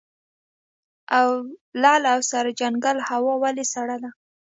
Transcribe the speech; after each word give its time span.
لعل 1.81 2.03
او 2.13 2.19
سرجنګل 2.31 2.97
هوا 3.09 3.33
ولې 3.43 3.65
سړه 3.73 3.97
ده؟ 4.03 4.09